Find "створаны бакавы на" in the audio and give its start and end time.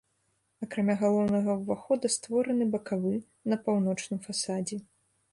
2.13-3.59